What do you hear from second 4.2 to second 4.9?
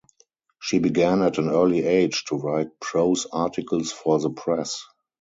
press.